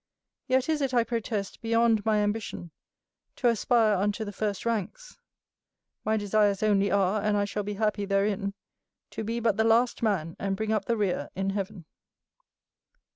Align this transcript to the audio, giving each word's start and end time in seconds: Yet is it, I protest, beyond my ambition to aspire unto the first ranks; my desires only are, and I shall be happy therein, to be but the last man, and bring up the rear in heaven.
Yet 0.47 0.67
is 0.67 0.81
it, 0.81 0.95
I 0.95 1.03
protest, 1.03 1.61
beyond 1.61 2.03
my 2.07 2.17
ambition 2.23 2.71
to 3.35 3.49
aspire 3.49 3.93
unto 3.95 4.25
the 4.25 4.31
first 4.31 4.65
ranks; 4.65 5.19
my 6.03 6.17
desires 6.17 6.63
only 6.63 6.89
are, 6.89 7.21
and 7.21 7.37
I 7.37 7.45
shall 7.45 7.61
be 7.61 7.75
happy 7.75 8.05
therein, 8.05 8.55
to 9.11 9.23
be 9.23 9.39
but 9.39 9.57
the 9.57 9.63
last 9.63 10.01
man, 10.01 10.35
and 10.39 10.57
bring 10.57 10.71
up 10.71 10.85
the 10.85 10.97
rear 10.97 11.29
in 11.35 11.51
heaven. 11.51 11.85